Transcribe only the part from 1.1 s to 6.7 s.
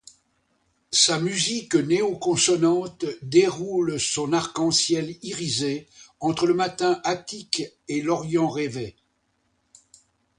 musique néoconsonante déroule son arc-en-ciel irisé entre le